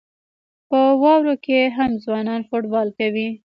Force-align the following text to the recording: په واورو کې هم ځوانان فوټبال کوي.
په 0.69 0.79
واورو 1.01 1.35
کې 1.45 1.59
هم 1.77 1.91
ځوانان 2.03 2.41
فوټبال 2.49 2.87
کوي. 2.99 3.27